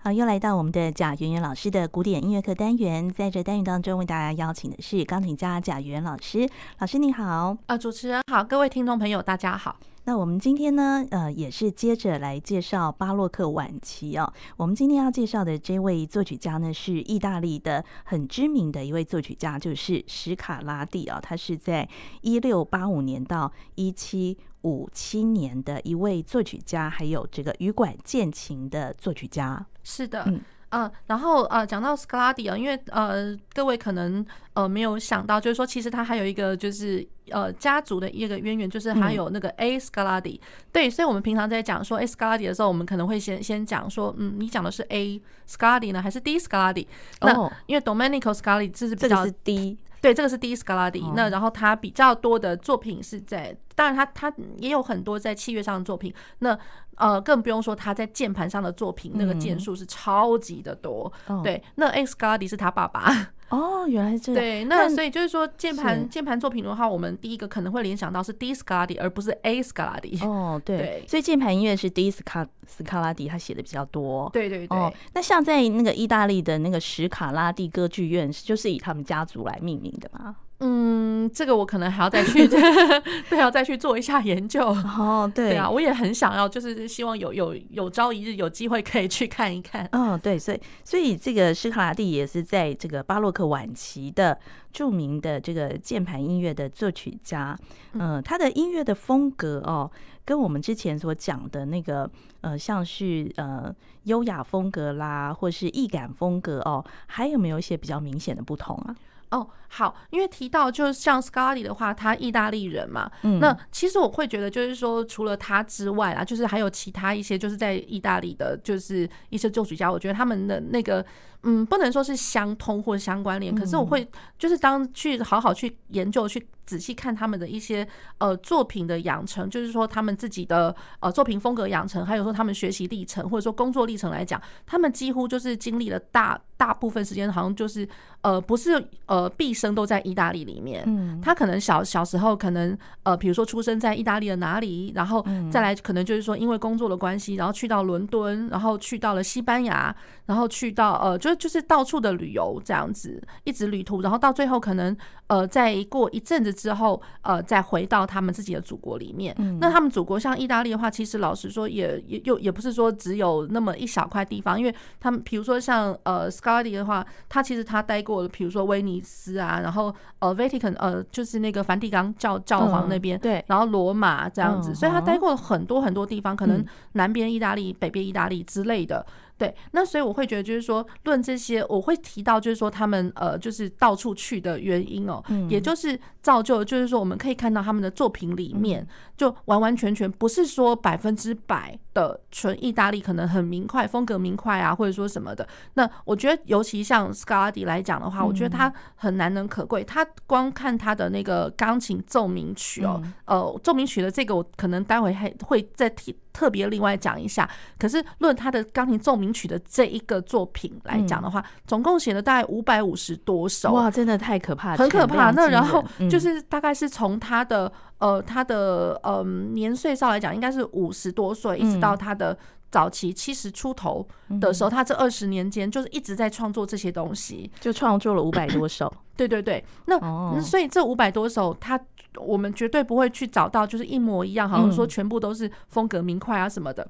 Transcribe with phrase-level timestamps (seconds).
[0.00, 6.48] 好，又来到我们的贾圆圆老师的古典音乐课单元，在这单元当中为大家邀请的是钢琴家贾圆圆老师。
[6.78, 9.76] 老师你好，啊，主持人好，各位听众朋友大家好。
[10.04, 14.32] 那我们今天呢，呃，也是接着来介绍巴洛克晚期哦。
[14.56, 21.18] 我们今天要介绍的这位作曲家呢，是意大利的很知名的一位作曲家，就是史卡拉蒂啊。
[21.20, 21.86] 他是在
[22.22, 29.66] 一六八五年到一七五七年的一位作曲家，还有这个羽管键琴的作曲家。
[29.90, 40.38] 是的，嗯，呃，然后呃，讲到斯卡拉第啊，因为呃，各位可能呃没有想到，就是说其实他还有一个就是呃家族的一个渊源，就是还有那个 A Scarlatti。
[40.70, 46.86] 对，所以我们平常在讲说 A Scarlatti 的时候，我们可能会先先讲说，嗯，你讲的是 A Scarlatti 呢，还是 D Scarlatti？
[47.22, 49.78] 那因为 Domenico Scarlatti 这是比较是 D。
[50.00, 51.12] 对，这个是 D Scarlatti。
[51.14, 56.12] 那然后他比较多的作品是在，当然他他也有很多在器乐上的作品。
[56.40, 56.58] 那
[56.96, 61.12] 呃，更不用说他在键盘上的作品，那个键数是超级的多。
[61.42, 63.30] 对，那 A Scarlatti 是他爸爸。
[63.50, 64.40] 哦，原来是这样。
[64.40, 70.22] 对，那所以就是说，键盘键盘作品的话，我们第一个可能会联想到是 D Scarlatti，而不是 A Scarlatti。
[70.26, 74.28] 哦， 对，所以键盘音乐是 D Scalati，他写的比较多。
[74.32, 74.76] 对对对。
[74.76, 80.36] 哦，那像在那个意大利的那个史卡拉蒂歌剧院，就是以他们家族来命名的吗？
[80.60, 82.46] 嗯，这个我可能还要再去，
[83.30, 84.66] 对，要再去做一下研究。
[84.66, 89.88] 哦，对，对啊，我也很想要，就是希望有有有朝一日有机会可以去看一看。
[89.92, 94.36] 嗯，对，所以所以这个施卡拉蒂也是在这个巴洛克晚期的
[94.72, 97.56] 著名的这个键盘音乐的作曲家。
[97.92, 99.88] 嗯，他的音乐的风格哦，
[100.24, 103.72] 跟我们之前所讲的那个呃，像是呃
[104.04, 108.96] 优雅风格啦，或是易感风格哦，还有没有一些比较明显的不同啊？
[109.30, 121.04] 哦，好，因为提到就是像 Scotty 的话，他意大利人嘛，嗯，那其实我会觉得就是说，除了他之外啦，就是还有其他一些就是在意大利的，就是一些作曲家，我觉得他们的那个。
[121.48, 124.06] 嗯，不能说是相通或相关联，可是我会
[124.38, 127.88] 就是当去好好去研究、去仔细看他们的一些
[128.18, 137.88] 呃作品的养成，就是说他们自己的呃作品风格养成，还有说他们学习历程或者说工作历程来讲，他们几乎就是经历了大大部分时间，好像就是
[138.20, 140.84] 呃不是呃毕生都在意大利里面。
[140.86, 149.94] 嗯，他可能小小时候可能呃比如说出生在意大利的哪里，然后再来可能就是说因为工作的关系，然后去到伦敦，然后去到了西班牙，
[150.28, 151.28] 然后去到呃就。
[151.28, 154.96] 就就是到处的旅游这样子，一直旅途，然后到最后可能
[155.26, 159.34] 呃，再过一阵子之后，呃，再回到他们自己的祖国里面。
[159.36, 179.04] 嗯、那他们祖国像意大利的话，其实老实说也也又也不是说只有那么一小块地方，因为他们比如说像呃斯卡拉蒂的话，他其实他待过了，比如说威尼斯啊，然后呃 Vatican 呃就是那个梵蒂冈教教皇那边，嗯、对，然后罗马这样子，嗯、所以他待过了很多很多地方，可能南边意大利、嗯、北边意大利之类的。
[179.38, 188.84] 对，那所以我会觉得，就是说，论这些，我会提到，就是说，他们呃，就是到处去的原因哦，也就是造就，就是说，我们可以看到他们的作品里面，
[189.16, 195.46] 就完完全全不是说百分之百的纯意大利，可能很明快，风格明快啊，或者说什么的。
[195.74, 199.84] 那我觉得，尤其像斯卡拉蒂来讲的话，我觉得他很难能可贵。
[199.84, 206.16] 他光看他的那个钢琴奏鸣曲哦，呃，奏鸣曲的这个，我可能待会还会再提。
[206.32, 215.30] 特别另外讲一下，可是论他的钢琴奏鸣曲的这一个作品来讲的话，嗯、总共写了大概五百五十多首，哇，真的太可怕了，很可怕。
[215.30, 217.66] 那然后就是大概是从他的、
[217.98, 222.36] 嗯、呃他的嗯、呃、年岁上来讲，应该是五十多岁，一直到他的
[222.70, 224.06] 早期七十出头
[224.40, 228.92] 的时候，嗯、他这二十年间就是一直在创作这些东西，就创作了五百多首。
[229.16, 231.80] 对对对，那、哦、所以这五百多首他。
[232.16, 236.88] 我们绝对不会去找到就是一模一样，好像说全部都是风格明快啊什么的。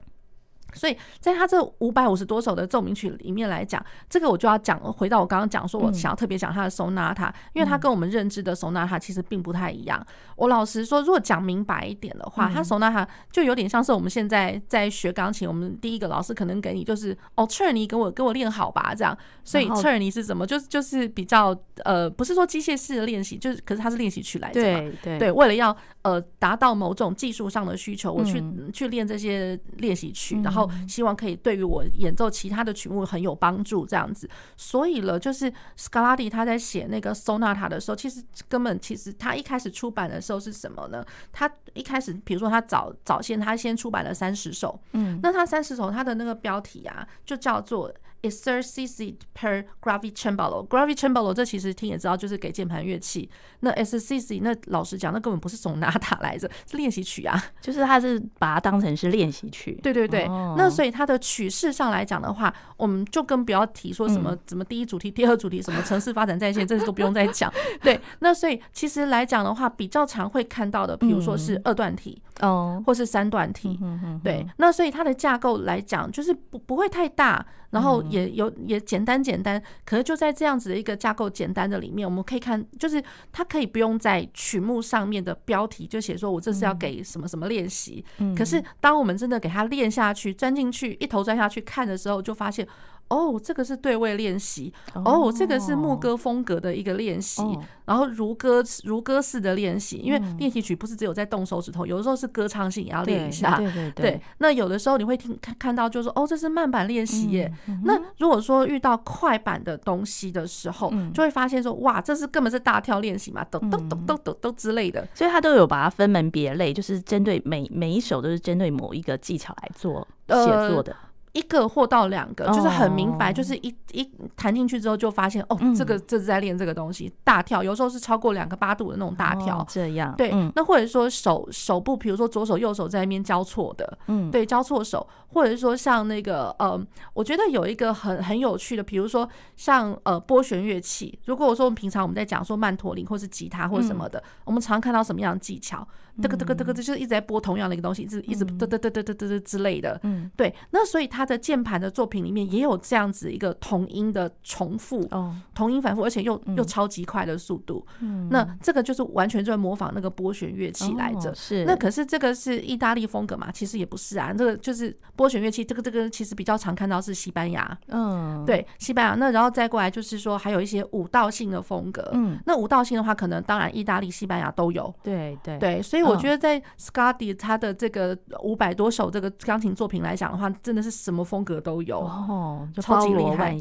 [0.74, 10.06] 所以在他这五百五十多首的奏鸣曲里面来讲，这个我就要讲回到我刚刚讲说，我想要特别讲他的 sonata，因为他跟我们认知的 sonata 其实并不太一样。
[10.36, 19.16] 我老实说，如果讲明白一点的话，他 sonata 就有点像是我们现在在学钢琴，我们第一个老师可能给你就是哦，Czerny 给我给我练好吧，这样。
[19.42, 20.46] 所以 Czerny 是什么？
[20.46, 24.80] 就是就是比较呃，不是说机械式的练习，就是可是它是练习曲来着嘛。
[24.80, 25.74] 对对对，为了要
[26.08, 30.68] 呃达到某种技术上的需求，我去去练这些练习曲，然后。
[30.88, 34.28] 希望可以对于我演奏其他的曲目很有帮助，这样子。
[34.56, 41.04] 所以了，就是斯卡拉蒂他在写那个 sonata 的时候，其实根本其实他一开始出版的时候是什么呢？
[41.32, 47.92] 他一开始，比如说他早早先他先出版了三十首，嗯，那他三十首他的那个标题啊，就叫做
[48.22, 50.66] exercise per gravicembalo。
[50.66, 53.28] gravicembalo 这其实听也知道，就是给键盘乐器。
[53.60, 57.42] 那 exercise 那老实讲，那根本不是从哪打来着，是练习曲啊。
[57.60, 59.78] 就是他是把它当成是练习曲。
[59.82, 60.24] 对对对。
[60.26, 67.52] 哦、那所以它的曲式上来讲的话，我们就更不要提说什么什么第一主题、第二主题，什么城市发展在线，这些都不用再讲。
[67.82, 68.00] 对。
[68.20, 72.20] 那所以其实来讲的话，比较常会看到的，比如说是二段体。
[72.40, 73.78] 哦，或是三段体，
[74.22, 83.02] 对，那所以它的架构来讲，就是不不会太大，然后也有也简单简单，可是就在这样子的一个架构简单的里面，我们可以看，就是
[83.32, 88.04] 它可以不用在曲目上面的标题就写说我这是要给什么什么练习，
[88.36, 88.62] 可是。
[88.80, 92.66] 当我们真的给它练下去，钻进去一头钻下去看的时候，就发现。
[93.08, 94.72] 哦，这个是对位练习。
[94.94, 97.42] 哦，这个是牧歌风格的一个练习。
[97.42, 97.56] Oh.
[97.86, 103.56] 然后如歌如歌式的练习，因为练习曲不是只有在动手指头，有的时候是歌唱性也要练一下。
[103.56, 104.20] 对 对对。
[104.38, 107.50] 那有的时候你会听看看到，就是说哦，这是慢板练习耶。
[107.66, 115.08] 嗯、那如果说遇到快板的东西的时候，嗯、就会发现说哇，这是根本是大跳练习嘛，咚咚咚咚咚咚之类的。
[115.14, 120.92] 所以他都有把它分门别类，就是针对每每一首都是针对某一个技巧来做写作的。
[120.92, 121.07] 呃
[121.38, 145.86] 一个或到两个，就是很明白，就是一一弹进去之后就发现，哦，这个这是在练这个东西，大跳，有时候是超过两个八度的那种大跳，这样，对，那或者说手手部，比如说左手右手在那边交错的，嗯，对，交错手，或者是说像那个，呃，我觉得有一个很很有趣的，比如说像呃拨弦乐器，如果我说平常我们在讲说曼陀林或是吉他或者什么的，我们常看到什么样的技巧？
[146.20, 163.52] 这个这个这个就是一直在拨同样的一个东西，一直一直嘚嘚嘚嘚嘚嘚之类的，嗯，对，那所以他的键盘的作品里面也有这样子一个同音的重复，哦，同音反复，而且又又超级快的速度，嗯，那这个就是完全就在模仿那个拨弦乐器来着，是，那可是这个是意大利风格嘛？
[163.52, 175.56] 其实也不是啊，这个就是拨弦乐器，这个这个其实比较常看到是西班牙，嗯，对，西班牙，那然后再过来就是说还有一些舞蹈性的风格，嗯，那舞蹈性的话，可能当然意大利、西班牙都有，对对。
[175.60, 176.08] 对，所以。
[176.08, 182.00] 我觉得在 Scarlatti 他的这个五百多首这个钢琴作品来讲的话，真的是什么风格都有。
[182.00, 183.58] 哦，超级厉害。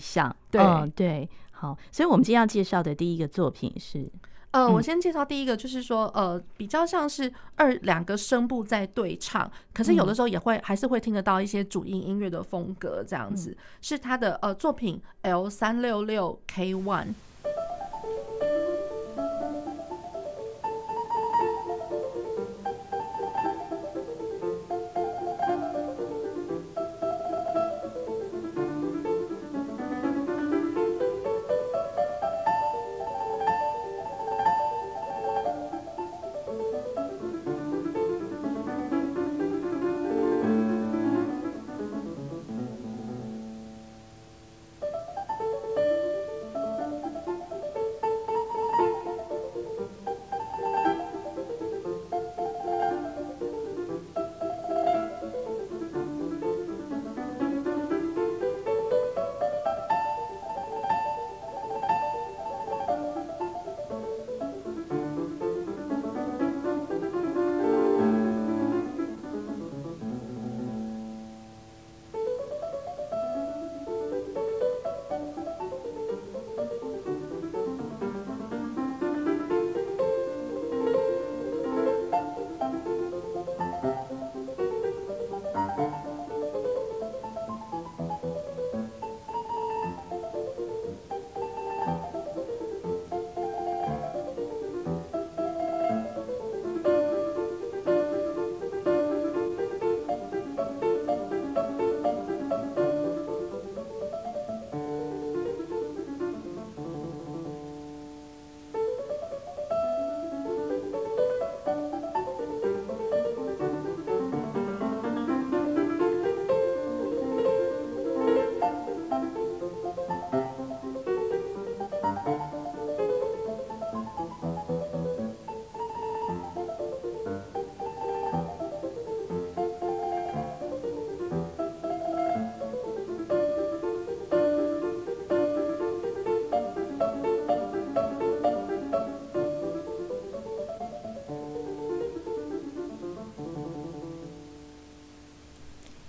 [0.51, 4.05] 对、嗯、对，好，所以我们今天要介绍的第一个作品是，
[4.51, 13.57] 呃，我先介绍第一个，就是说，呃，比较像是二两个声部在对唱，可是有的时候也会还是会听得到一些主音音乐的风格，这样子。
[13.81, 17.13] 是他的呃作品 L 三六六 K one。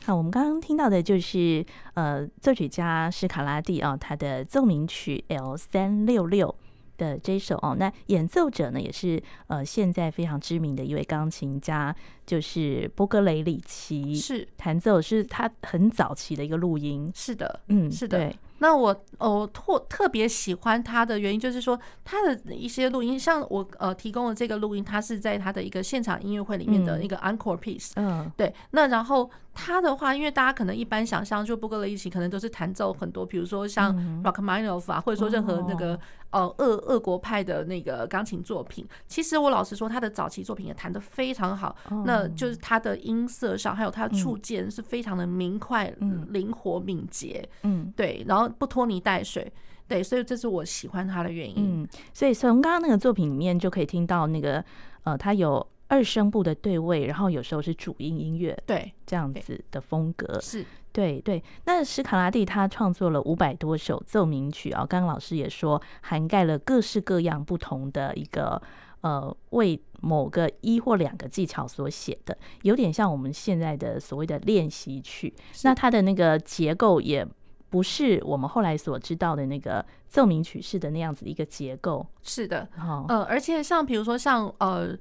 [0.09, 1.63] 好，我们刚刚听到的就是
[1.93, 6.55] 呃，作曲家史卡拉蒂啊，他的奏鸣曲 L 三六六
[6.97, 7.77] 的这首哦。
[7.79, 17.13] 那演奏者呢，也是呃，现在非常知名的一位钢琴家，就是波格雷里奇是弹奏，是他很早期的一个录音。
[17.15, 18.33] 是的，嗯，是的。
[18.59, 27.93] 对那我我特特别喜欢他的原因，就是说他的一些录音，像我呃提供的这个录音，他是在他的一个现场音乐会里面的一个 encore piece。
[27.97, 28.53] 嗯，对。
[28.73, 35.99] 那然后他的话，因为大家可能一般想象，就布格雷里奇可能都是弹奏很多，比如说像 Rachmaninoff 啊，或者说任何那个
[36.31, 38.87] 呃俄俄国派的那个钢琴作品。
[39.07, 41.77] 其实我老实说，他的早期作品也弹得非常好。
[42.05, 45.93] 那就是他的音色上，还有他的触键是非常的明快、
[46.29, 47.49] 灵活、敏捷。
[47.63, 48.25] 嗯，对。
[48.29, 49.53] 然后不拖泥带水，
[49.87, 51.83] 对，所以这是我喜欢他的原因。
[51.83, 54.65] 嗯，所以从刚刚那个作品里面就可以听到那个
[55.05, 61.43] 呃，他有二声部的对位，然后有时候是主音音乐，对，这样子的风格是对对。
[61.65, 68.61] 那史卡拉蒂他创作了五百多首奏鸣曲啊，刚刚老师也说涵盖了各式各样不同的一个
[69.01, 75.35] 呃为某个一或两个技巧所写的，有点像我们现在的所谓的练习曲。
[75.63, 77.27] 那它的那个结构也。
[77.71, 82.07] 不是我们后来所知道的那个奏鸣曲式的那样子的一个结构。
[82.23, 82.69] 是的，
[83.09, 84.97] 呃，而且像比如说像呃。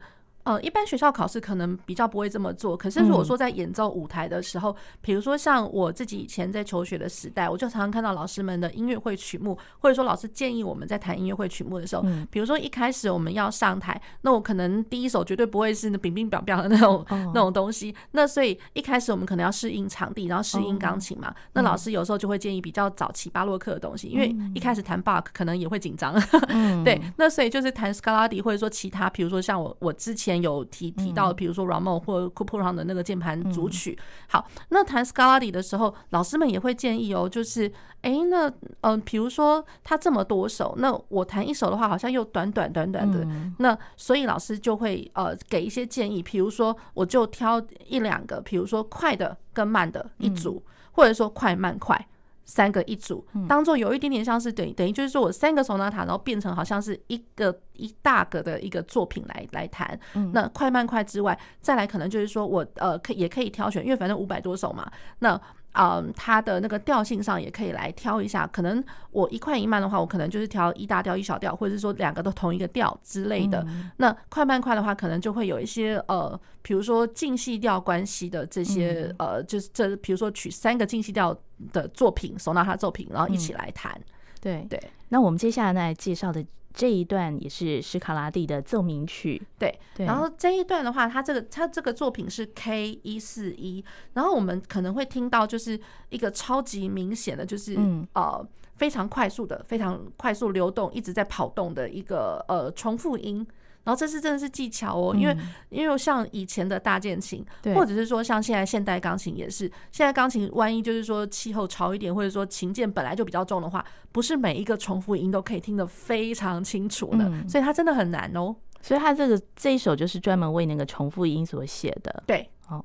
[0.48, 2.78] 呃，一般学校考试可能比较不会这么做。
[2.78, 17.94] 可是如果说在演奏舞台的时候，比如说像我自己以前在求学的时代，我就常常看到老师们的音乐会曲目，或者说老师建议我们在弹音乐会曲目的时候，比如说一开始我们要上台，那我可能第一首绝对不会是那乒乒乓乓的那种那种东西。
[18.12, 21.36] 那所以一开始我们可能要适应场地，然后适应钢琴嘛。
[21.52, 26.16] 那老师有时候就会建议比较早期巴洛克的东西，因为一开始弹巴克可能也会紧张。
[26.86, 31.18] 对，那所以就是弹斯卡拉底，或者说其他，比如说像我我之前有提提。
[31.18, 33.98] 到比如说 Rameau 或 Couperin 的那个键盘组曲，
[34.30, 38.52] 好，那弹 Scarlatti 的时候，老师们也会建议哦，就是哎，那
[38.82, 43.26] 嗯，比如说他这么多首，那我弹一首的话，好像又短短短短的，
[43.58, 52.08] 那所以老师就会呃给一些建议，比如说我就挑一两个，比如说快的跟慢的一组，或者说快慢快。
[52.48, 60.00] 三个一组，当做有一点点像是等于等于就是说我三个手拿塔，然后变成好像是一个一大个的一个作品来来弹。
[60.34, 65.40] 那快慢快之外，再来可能就是说我呃可也可以挑选，因为反正五百多首嘛，那。
[65.78, 68.48] 嗯，它的那个调性上也可以来挑一下。
[68.48, 73.66] 可能我一快一慢的话，我可能就是挑一大调一小调，或者是说两个都同一个调之类的。
[73.98, 81.38] 那快慢快的话，可能就会有一些呃，比如说近细调关系的这些呃，就是这比如说取三个近细调
[81.72, 84.00] 的作品，手拿他作品，然后一起来弹。
[84.42, 84.82] 对对。
[85.10, 86.44] 那我们接下来来介绍的。
[86.78, 90.06] 这一段也是史卡拉蒂的奏鸣曲，对，对。
[90.06, 95.80] 然后这一段的话，它这个它这个作品是 K 一四一，然后我们可能会听到就是
[96.10, 97.76] 一个超级明显的，就是
[98.14, 103.44] 呃非常快速的、非常快速流动、一直在跑动的一个呃重复音。
[103.88, 105.38] 然后这是真的是技巧哦，因为
[105.70, 107.42] 因为像以前的大键琴，
[107.74, 109.64] 或者是说像现在现代钢琴也是，
[109.94, 118.54] 现在钢琴万一就是说气候潮一点，或者说琴键本来就比较重的话，不是每一个重复音都可以听得非常清楚的，所以它真的很难哦。
[118.82, 122.24] 所以它这个这一首就是专门为那个重复音所写的。
[122.28, 122.84] 对，好。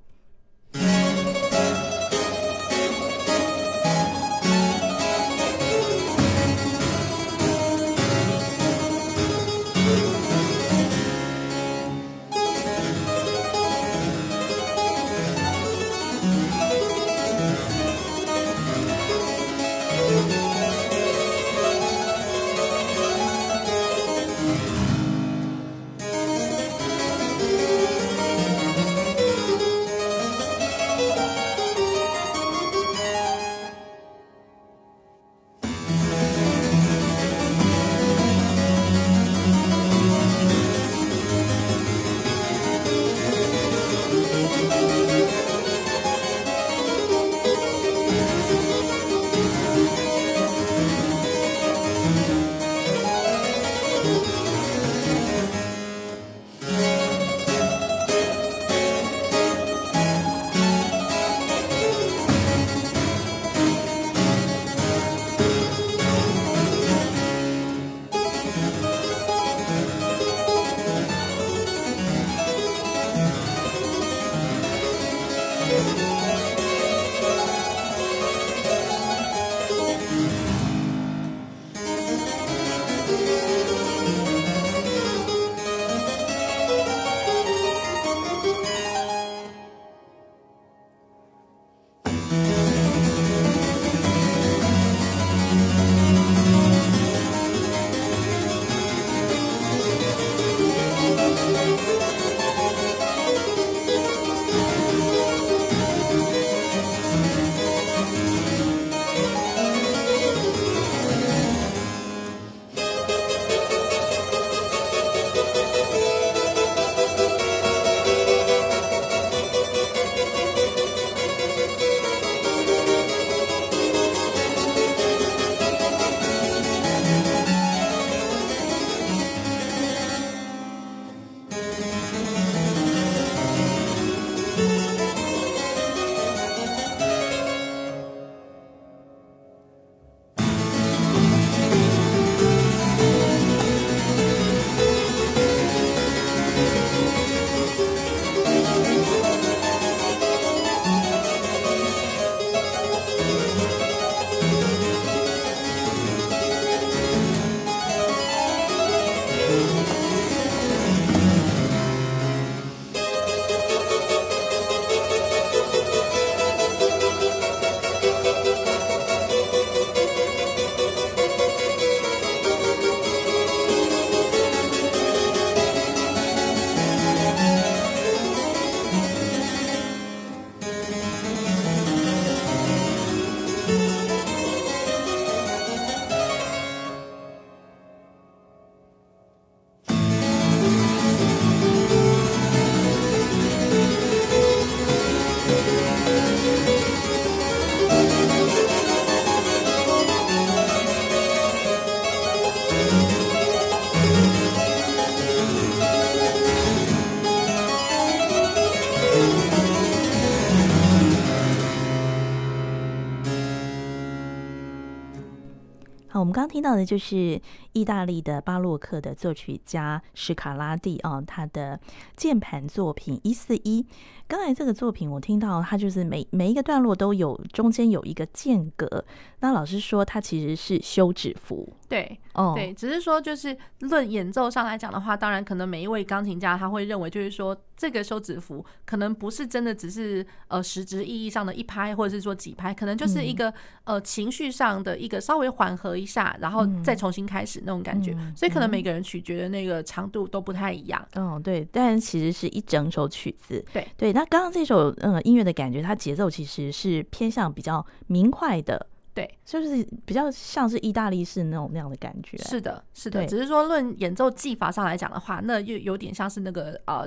[216.33, 217.39] 们刚刚听到的就是
[217.75, 221.79] 意大利的巴洛克的作曲家史卡拉蒂啊，他的
[222.17, 223.85] 键盘作品一四一。
[224.27, 229.05] 刚才这个作品我听到，他就是每每一个段落都有中间有一个间隔。
[229.41, 231.69] 那老师说，他其实是休止符。
[231.93, 248.17] 对，哦，对，只是说就是论演奏上来讲的话，当然可能每一位钢琴家他会认为，就是说这个休止符可能不是真的只是呃实质意义上的一拍，或者是说几拍，可能就是一个、嗯、呃情绪上的一个稍微缓和一下，然后再重新开始那种感觉。
[248.19, 251.07] 嗯、所以可能每个人取决的那个长度都不太一样。
[251.15, 253.63] 嗯，对，但其实是一整首曲子。
[253.71, 258.87] 对，对，那刚刚这首呃音乐的感觉，它节奏其实是偏向比较明快的。
[259.15, 262.37] 对，就是比较像是意大利式那种那样的感觉。
[262.39, 263.27] 是的，是的。
[263.27, 267.07] 只是说论演奏技法上来讲的话，那又有点像是那个呃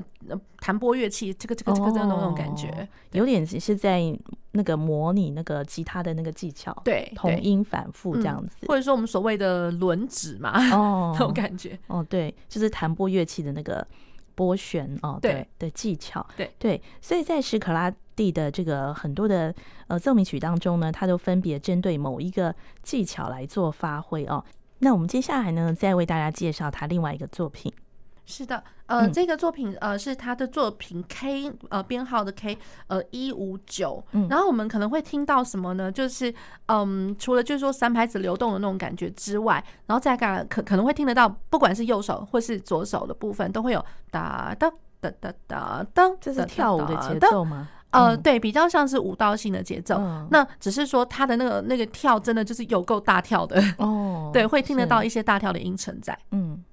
[0.60, 4.02] 弹拨乐器这个这个这个这种那种感觉，哦，有点是在
[4.52, 6.72] 那个模拟那个吉他的那个技巧。
[6.86, 11.78] 对，同音反复这样子，嗯，或者说我们所谓的轮指嘛，哦， 那种感觉。
[11.88, 13.86] 哦，对，就是弹拨乐器的那个。
[14.36, 19.54] 拨弦哦，对的技巧，对对，所以在史可拉蒂的这个很多的
[19.88, 24.44] 呃奏鸣曲当中呢，他都分别针对某一个技巧来做发挥哦。
[24.80, 27.72] 那我们接下来呢，再为大家介绍他另外一个作品。
[28.28, 32.58] 是的，呃，这个作品呃是他的作品 K 呃编号的 K
[32.88, 35.92] 呃一五九，然后我们可能会听到什么呢？
[35.92, 36.34] 就是
[36.66, 47.70] 嗯，除了就是说三拍子流动的那种感觉之外，然后再看可可能会听得到，不管是右手或是左手的部分，都会有哒哒哒哒哒哒，这是跳舞的节奏吗？
[47.92, 50.02] 呃，对，比较像是舞蹈性的节奏。
[50.32, 56.64] 那只是说他的那个那个跳真的就是有够大跳的哦，对，会听得到一些大跳的音程在，嗯。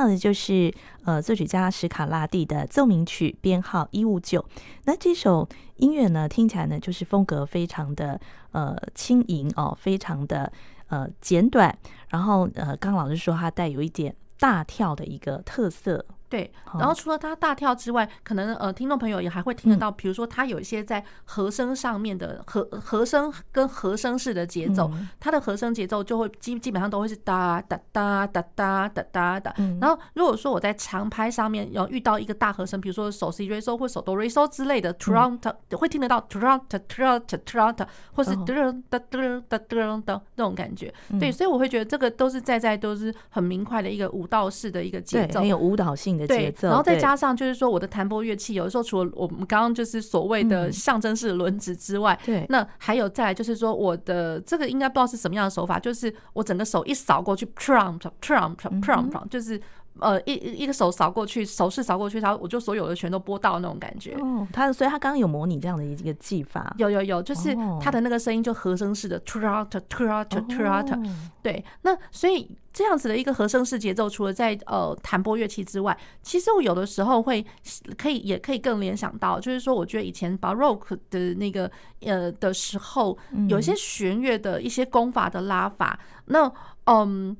[0.00, 0.72] 到的就是
[1.04, 4.42] 呃，作曲家史卡拉蒂的奏鸣曲编号一五九。
[4.84, 8.18] 那这首音乐呢，听起来呢就是风格非常的
[8.52, 10.50] 呃轻盈哦，非常的
[10.88, 11.76] 呃简短。
[12.08, 24.88] 然后呃，刚刚老师说它带有一点大跳的一个特色对，然后除了他大跳之外，可能呃，听众朋友也还会听得到，比如说他有一些在和声上面的和和声跟和声式的节奏，
[25.18, 29.54] 他的和声节奏就会基基本上都会是哒哒哒哒哒哒哒哒。
[29.80, 38.54] 然后如果说我在长拍上面有遇到一个大和声，比如说手 C Re So 或手哆 Re So 之类的 Tront 会听得到 Tront Tront Tront 或是哒
[38.88, 40.94] 哒哒哒哒哒的那种感觉。
[41.18, 46.19] 对，所以我会觉得这个都是在在都是很明快的一个舞蹈式的一个节奏，很有舞蹈性。
[46.26, 59.60] 对，然后再加上就是说，我的弹拨乐器有的时候除了我们刚刚就是所谓的象征式轮指之外，对，那还有再来就是说，我的这个应该不知道是什么样的手法，就是我整个手一扫过去，trum trum trum trum，就是
[60.00, 64.14] 呃一一个手扫过去，手势扫过去，然后我就所有的全都拨到那种感觉。
[64.14, 71.10] 哦，他所以他刚刚有模拟这样的一个技法，有有有，就是他的那个声音就和声式的 trum trum trum trum，
[71.42, 72.50] 对，那所以。
[72.72, 77.44] 这样子的一个和声式节奏，除了在呃弹拨乐器之外，其实我有的时候会
[77.98, 81.68] 可以也可以更联想到，就是说，我觉得以前 Baroque 的那个
[82.02, 86.50] 呃的时候，有一些弦乐的一些功法的拉法，那
[86.84, 87.36] 嗯，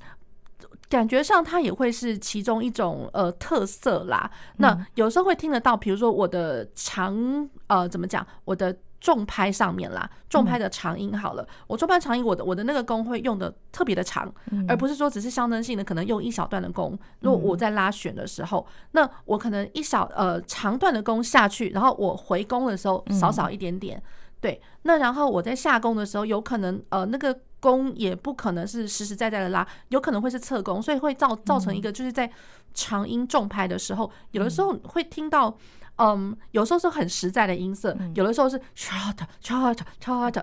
[0.90, 4.31] 感觉上它也会是其中一种呃特色啦。
[4.59, 8.76] 那有时候会听得到，比如说我的长呃怎么讲，我的。
[9.00, 14.31] 重拍上面啦，重拍的长音好了，我重拍长音，我的我的那个弓会用的特别的长，
[14.68, 16.90] 而不是说只是象征性的，可能用一小段的弓。
[17.20, 24.03] 如果我在拉弦的时候，那我可能一小呃长段的弓下去，然后我回弓的时候少少一点点，
[24.38, 24.61] 对。
[24.83, 32.31] 那然后我在下弓的时候，有可能呃那个弓也不可能是实实在在的拉，有可能会是侧弓，所以会造造成一个就是在
[32.75, 35.57] 长音重拍的时候，有的时候会听到。
[36.03, 38.59] 嗯，有时候是很实在的音色，有的时候是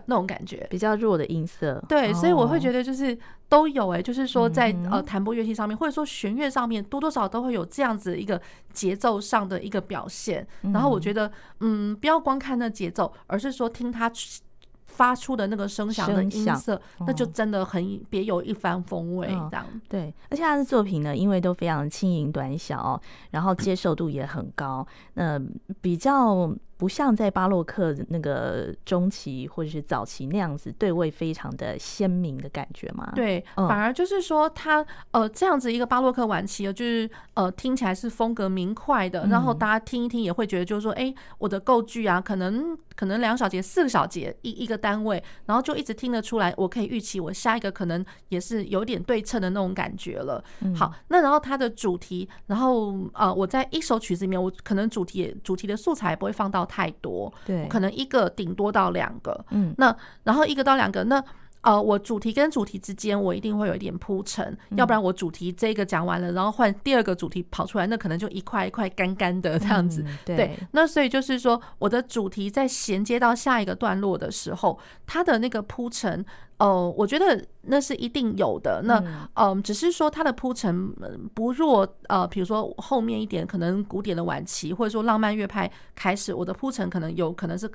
[0.05, 1.83] 那种感觉，比较弱的音色。
[1.89, 3.17] 对，所以我会觉得就是
[3.49, 8.39] 都有哎、欸，就是说在呃弹拨乐器上面，或者说弦乐上面，多多少少都会有这样子一个
[8.71, 10.47] 节奏上的一个表现。
[10.61, 14.11] 然后我觉得，嗯，不要光看那节奏，而是说听它。
[14.97, 19.27] 发出的那个声响的音色，那就真的很别有一番风味。
[19.27, 22.99] 这样、嗯、对，而且他的作品呢，因为都非常轻盈短小，
[23.31, 25.39] 然后接受度也很高，那
[25.79, 26.51] 比较。
[26.77, 33.11] 不像在巴洛克那个中期或者是早期那样子对位非常的鲜明的感觉嘛？
[33.15, 50.43] 对，反而就是说他呃这样子一个巴洛克晚期，就是呃听起来是风格明快的，然后大家听一听也会觉得就是说，哎，我的构句啊，可能可能两小节、四个小节一一个单位，然后就一直听得出来，我可以预期我下一个可能也是有点对称的那种感觉了。
[50.75, 56.66] 好，那然后它的主题，然后呃我在一首曲子里面，我可能主题主题的素材不会放到。
[56.67, 61.23] 太多，对，可能一个顶多到两个，嗯，那然后一个到两个，那
[61.67, 76.25] 呃，我主题跟主题之间，我一定会有一点铺陈，要不然我主题这个讲完了，然后换第二个主题跑出来，那可能就一块一块干干的这样子，对，那所以就是说，我的主题在衔接到下一个段落的时候，它的那个铺陈。
[76.59, 78.81] 呃，我觉得那是一定有的。
[78.83, 80.91] 那嗯，只是说它的铺陈
[81.35, 81.87] 不弱。
[82.07, 87.69] 呃，比如说后面一点，可能古典的晚期，或者说浪漫乐派开始，我的铺陈可能有可能是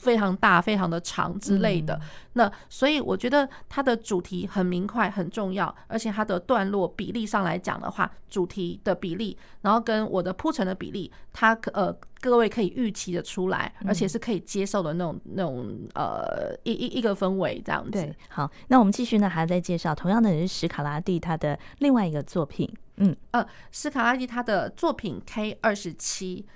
[0.00, 2.00] 非常大、非常的长之类的。
[2.32, 11.96] 那所以我觉得它的主题很明快、很重要，而且它的段落比例上来讲的话，主题的比例，然后跟我的铺陈的比例，它可呃。
[12.24, 17.90] 各位可以预期的出来，而且是可以接受的那种、那种呃一一一个氛围这样子。
[17.90, 22.66] 对，好，那我们继续呢，还要再介绍同样的也是史卡拉蒂他的另外一个作品，
[22.96, 26.46] 嗯呃，史卡拉蒂他的作品 K 二十七。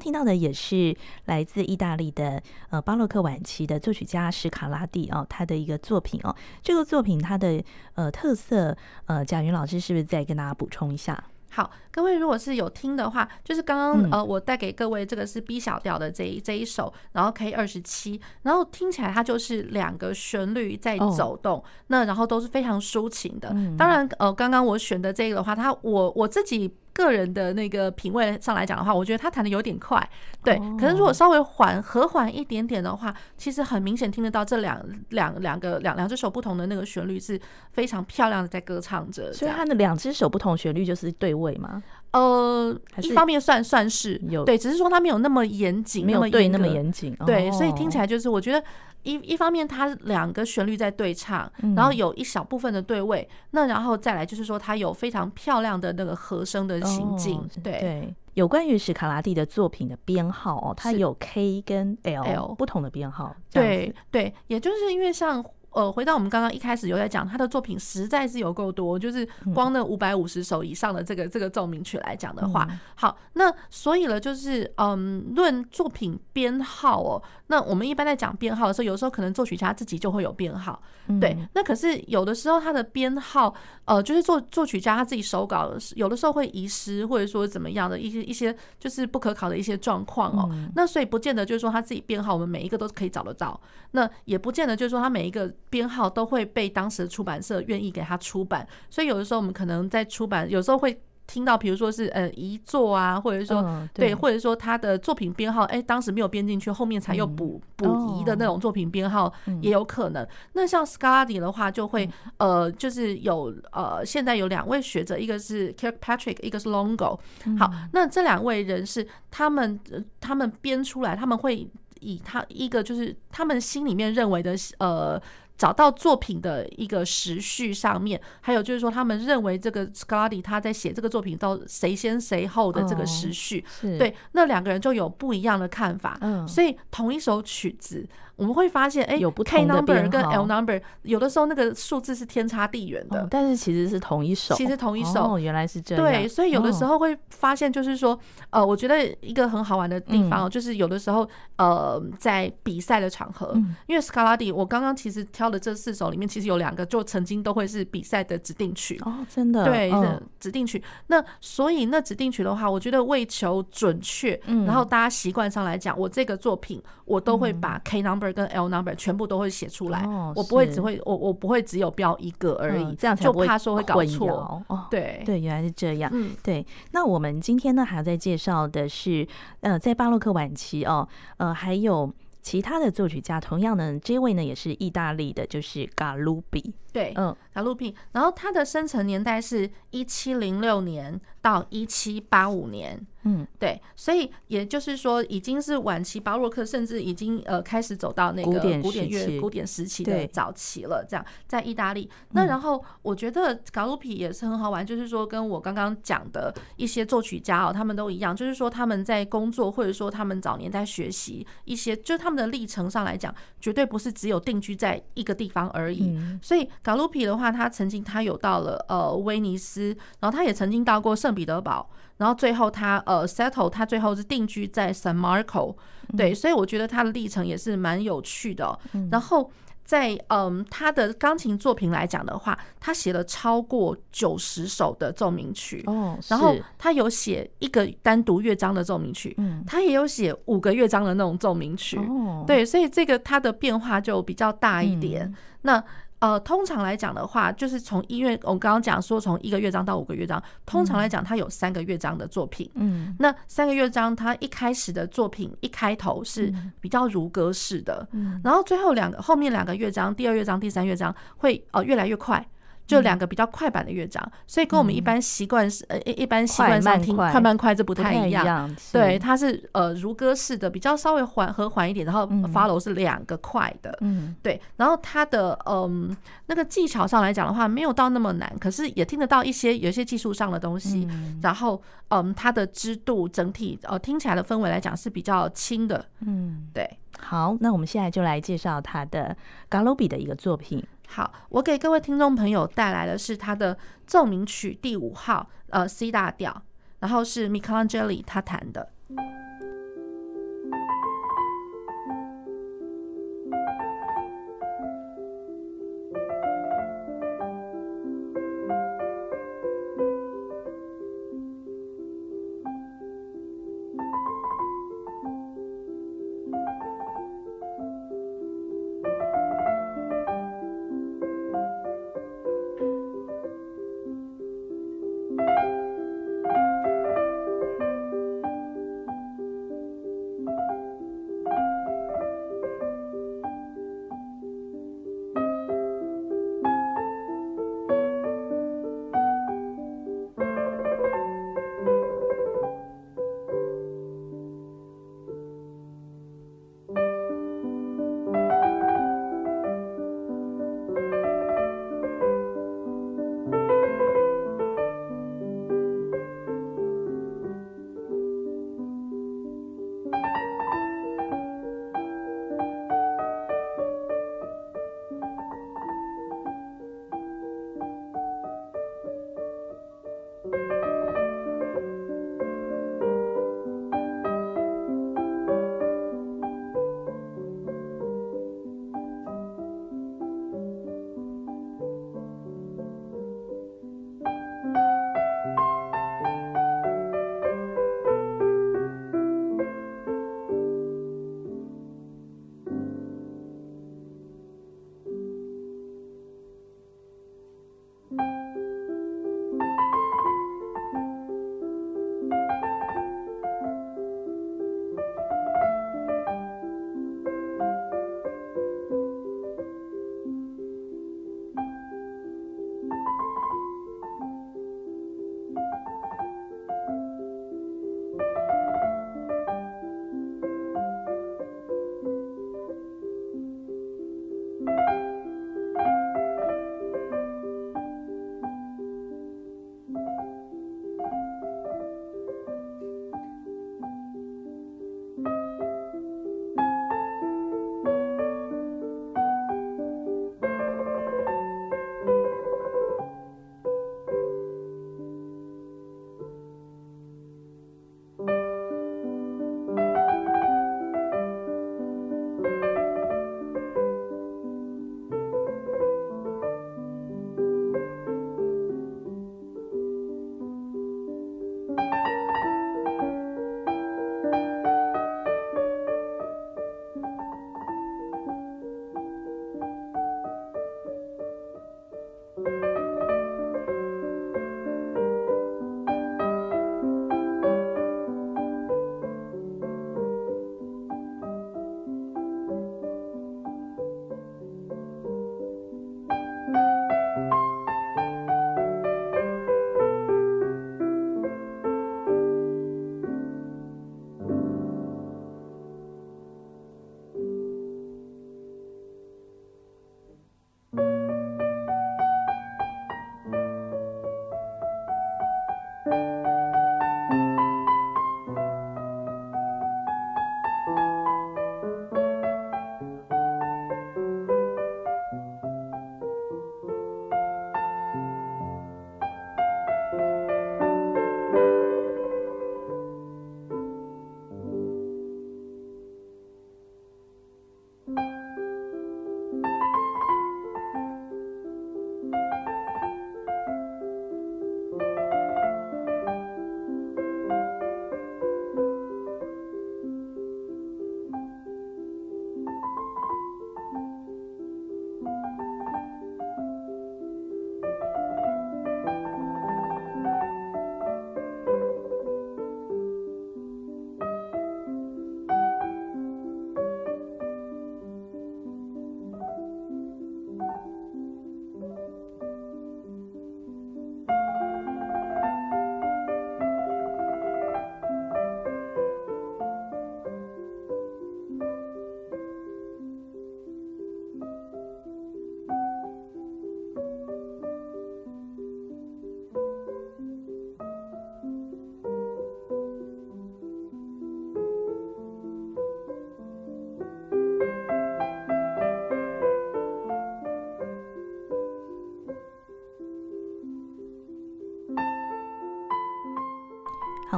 [0.00, 6.34] 听到的也是来自意大利的呃巴洛克晚期的作曲家史卡拉蒂哦，他的一个作品哦。
[6.62, 7.62] 这个作品它的
[7.94, 11.22] 呃特色呃，贾云老师是不是再跟大家补充一下？
[11.52, 23.48] 好，各位如果是有听的话，就是刚刚呃，我带给各位这个是 B 小调的这一这一首，然后 K 二十七，然后听起来它就是两个旋律在走动，那然后都是非常抒情的。
[23.76, 26.72] 当然呃，刚刚我选的这个的话，它我我自己。
[27.00, 30.08] 个人的那个品味上来讲的话，我觉得他弹的有点快，
[30.44, 30.60] 对。
[30.78, 37.40] 可是如果稍微缓和缓一点点的话，其实很明显听得到这两两两个两两只手不同的那个旋律是
[37.72, 39.32] 非常漂亮的在歌唱着。
[39.32, 41.82] 所以他的两只手不同旋律就是对位吗？
[42.12, 47.16] 呃，一方面算算是有对，只是说他没有那么严谨，没有对那么严谨。
[47.24, 48.62] 对，所以听起来就是我觉得。
[49.02, 57.36] 一一方面，它两个旋律在对唱，然后有一小部分的对位，嗯、那然后再来就是说，它有非常漂亮的那个和声的行进。
[57.38, 63.34] 哦、对，对，有关于史卡拉蒂的作品的编号哦，它有 K 跟 L 不同的编号。
[63.52, 65.44] 对对，也就是因为像。
[65.72, 80.82] 呃，回到我们刚刚一开始有在讲他的作品实在是有够多，就是光那五百五十首以上的这个这个奏鸣曲来讲的话，好，那所以了，就是嗯，论作品编号哦，那我们一般在讲编号的时候，有时候可能作曲家自己就会有编号，
[81.20, 83.54] 对，那可是有的时候他的编号，
[83.84, 93.60] 呃，就是作作曲家他自己手稿有的时候会遗失，或者说怎么样的一些一些就是不可考的一些状况哦，那所以不见得就是说他自己编号，我们每一个都可以找得到，
[93.92, 95.54] 那也不见得就是说他每一个。
[95.70, 107.86] 编号都会被当时的出版社愿意给他出版，所以有的时候我们可能在出版，有时候会听到，比如说是呃遗作啊，或者说、嗯、对，对，或者说他的作品编号，哎，当时没有编进去，后面才又补补
[108.18, 110.24] 遗的那种作品编号也有可能。
[110.24, 117.16] 嗯、那像斯卡拉蒂的话，就会呃，就是有呃，现在有两位学者，一个是 Kirkpatrick，一个是 Longo。
[117.56, 119.78] 好，那这两位人是他们
[120.18, 125.22] 他们编出来，他们会以他一个就是他们心里面认为的呃。
[125.60, 136.16] 找到作品的一个时序上面，还有就是说，他们认为这个 Scarlatti 他在写这个作品到谁先谁后的这个时序，对，那两个人就有不一样的看法。
[136.22, 138.08] 嗯所以同一首曲子。
[138.40, 146.02] 我们会发现，哎，K number 跟 L number 有的时候那个数字是天差地远的，但是其实是同一首，其实同一首，哦，原来是这样。
[146.02, 153.52] 对，所以有的时候会发现，就是说，呃，我觉得一个很好玩的地方，就是有的时候，呃，在比赛的场合，
[153.86, 158.98] 因为 Scarlatti，我刚刚其实挑的这四首里面，其实有两个就曾经都会是比赛的指定曲。
[159.04, 159.92] 哦，真的，对，
[160.38, 160.82] 指定曲。
[161.08, 168.29] 那所以那指定曲的话，我觉得为求准确，然后大家习惯上来讲，我这个作品我都会把 K number。
[168.32, 174.62] 跟 L number 全部都会写出来，我不会只会我我不会只有标一个而已，这样才就怕说会搞错。
[174.90, 176.12] 对对，原来是这样。
[176.42, 179.26] 对，那我们今天呢还要再介绍的是，
[179.60, 182.12] 呃，在巴洛克晚期哦，呃，还有
[182.42, 186.72] 其他的作曲家，同样呢，这位呢也是意大利的，就是 Galuppi。
[186.92, 193.06] 对，嗯，Galuppi，然后他的生成年代是一七零六年到一七八五年。
[193.24, 201.04] 嗯，对，所以也就是说，已经是晚期巴洛克，甚至已经呃开始走到那个古典乐、古典时期的早期了。
[201.06, 216.18] 这样，在意大利，那然后我觉得卡鲁皮也是很好玩，就是说跟我刚刚讲的一些作曲家哦，他们都一样，就是说他们在工作或者说他们早年在学习一些，就是他们的历程上来讲，绝对不是只有定居在一个地方而已。
[216.40, 221.88] 所以卡鲁皮的话，他曾经他有到了呃威尼斯，然后他也曾经到过圣彼得堡。
[222.16, 225.74] 然后最后他呃 settle，他最后是定居在 San Marco，
[226.18, 228.78] 对，所以我觉得他的历程也是蛮有趣的。
[229.10, 229.50] 然后
[229.86, 235.82] 在嗯他的钢琴作品来讲的话，他写了超过九十首的奏鸣曲。
[235.86, 239.34] 哦，然后他有写一个单独乐章的奏鸣曲，
[239.66, 241.98] 他也有写五个乐章的那种奏鸣曲，
[242.46, 245.34] 对，所以这个他的变化就比较大一点。
[245.62, 245.82] 那
[246.20, 252.70] 呃，通常来讲的话，就是从音乐，我刚刚讲说从一个乐章到五个乐章，通常来讲，它有三个乐章的作品。
[252.74, 262.46] 嗯，那三个乐章，它一开始的作品一开头是比较如歌式的，嗯，然后最后两个后面两个乐章，第二乐章、第三乐章会呃越来越快。
[262.90, 268.68] 就两个比较快板的乐章，所以跟我们一般习惯是呃一般习惯上听快慢快这不太一样。
[268.92, 273.96] 对，它是呃如歌式的，比较稍微缓和缓一点，然后 follow 是两个快的。
[274.00, 274.60] 嗯，对。
[274.76, 276.14] 然后它的嗯
[276.46, 281.06] 那个技巧上来讲的话，没有到那么难，可是也听得到一些有一些技术上的东西。
[281.42, 286.04] 然后嗯，它的支度整体呃听起来的氛围来讲是比较轻的。
[286.20, 286.88] 嗯，对。
[287.18, 289.36] 好，那我们现在就来介绍他的
[289.68, 290.82] Galuppi 的一个作品。
[291.12, 296.62] 好，我给各位听众朋友带来的是他的奏鸣曲第五号，呃，C 大调，
[297.00, 298.92] 然后是 Michelangelo 他弹的。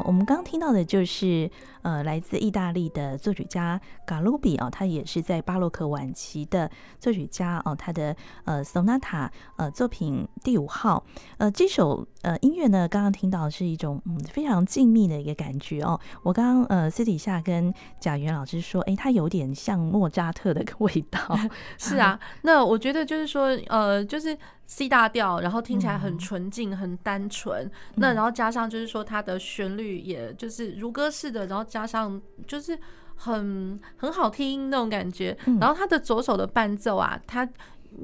[0.04, 1.50] 我们刚听到的就是
[1.82, 11.04] 呃，来自意大利的作曲家卡鲁比哦，他也是在巴洛克晚期的作曲家哦，他的呃 Sonata 呃作品第五号，
[11.38, 16.00] 呃这首呃音乐呢，刚刚听到是一种嗯非常静谧的一个感觉哦。
[16.22, 21.20] 我刚刚呃私底下跟贾元老师说，哎，他有点像莫扎特的味道。
[21.78, 24.36] 是啊，那我觉得就是说呃就是。
[24.64, 27.70] C 大调，然后听起来很纯净、很单纯。
[27.96, 32.78] 那然后加上就是说，它的旋律也就是如歌似的，然后加上就是
[33.16, 35.34] 很很好听那种感觉。
[35.58, 37.48] 然后他的左手的伴奏啊，他。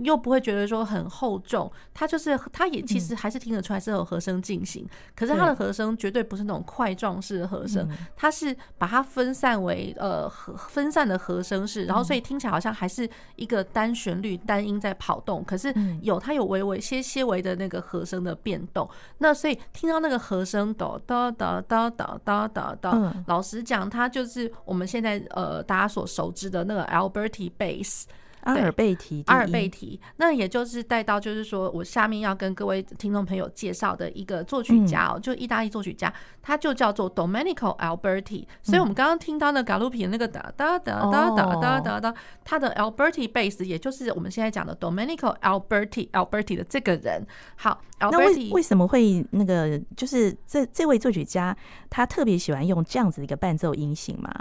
[0.02, 28.04] 又不会觉得说很厚重，它就是它也其实还是听得出来是有和声进行，嗯、可是它的和声绝对不是那种块状式的和声，它是把它分散为呃和分散的和声式，然后所以听起来好像还是一个单旋律单音在跑动，可是有它有微微些些微的那个和声的变动，那所以听到那个和声哒哒哒哒哒哒哒哒，老实讲，它就是我们现在呃大家所熟知的那个 Alberti bass。
[28.42, 36.12] 阿尔贝提，阿尔贝提，那也就是带到，就是说我下面要跟各位听众朋友介绍的一个作曲家哦，嗯、就意大利作曲家，
[36.42, 38.46] 他就叫做 Domenico Alberti。
[38.62, 42.14] 所以，我们刚刚听到那 Galuppi 的那个哒哒哒哒哒哒哒哒，
[42.44, 47.26] 他的 Alberti bass，也就是我们现在讲的 Domenico Alberti Alberti 的这个人。
[47.56, 51.56] 好，那为为什么会那个，就是这这位作曲家，
[51.90, 54.32] 他特别喜欢用这样子的一个伴奏音型吗？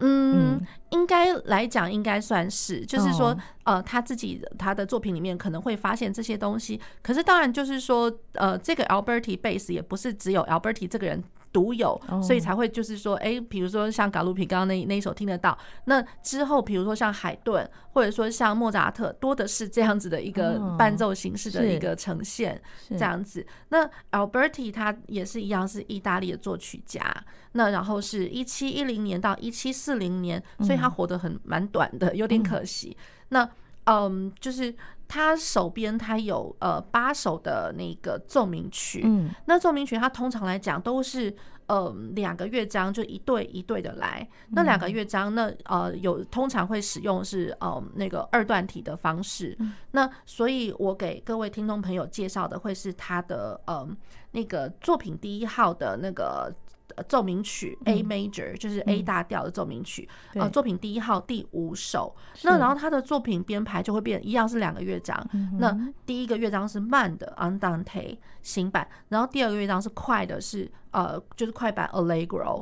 [0.00, 6.80] 嗯，应该来讲，应该算是，就是说，呃，他自己他的作品里面可能会发现这些东西。
[7.02, 11.22] 可是，当然就是说，呃，这个 Alberti base 也不是只有 Alberti 这个人
[11.52, 23.44] 独有，所以才会就是说，哎，比如说像卡鲁皮刚刚那那一首听得到，那之后，比如说像海顿，或者说像莫扎特，多的是这样子的一个伴奏形式的一个呈现，这样子。
[23.70, 27.02] 那 Alberti 他也是一样，是意大利的作曲家。
[27.52, 32.96] 那然后是一七一零年到一七四零年，所以他活得很蛮短的，有点可惜。
[33.30, 33.48] 那
[33.84, 34.72] 嗯，就是
[35.10, 41.34] 他手边他有呃八首的那个奏鸣曲，嗯，那奏鸣曲它通常来讲都是
[41.66, 49.58] 呃两个乐章就一对一对的来，那两个乐章那呃有通常会使用是呃那个二段体的方式，
[49.90, 53.84] 那所以我给各位听众朋友介绍的会是他的呃
[54.30, 56.54] 那个作品第一号的那个。
[57.04, 62.14] 奏鸣曲 A major、嗯、就是 A 大调的奏鸣曲，呃，作品第一号第五首。
[62.42, 65.24] 那然后他的作品编排就会变，一样是两个乐章。
[65.58, 72.60] 那第一个乐章是慢的 Andante 新版，然后第二个乐章是快的是，是呃，就是快板 Allegro。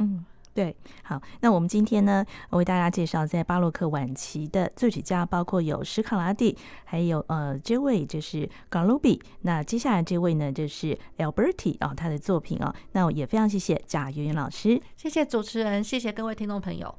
[0.59, 9.23] 对，好，那我们今天呢，为大家介绍在巴洛克晚期的作曲家，包括有史卡拉蒂，还有呃这位就是 g a l u b i。
[9.43, 12.75] 那接下来这位呢，就是 Alberti 啊、哦，他的作品啊、哦。
[12.91, 16.93] 那也非常谢谢贾圆圆老师，谢谢主持人，谢谢各位听众朋友。